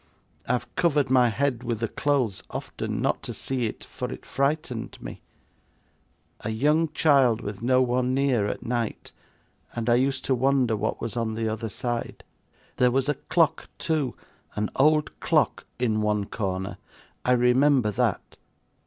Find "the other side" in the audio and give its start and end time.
11.35-12.23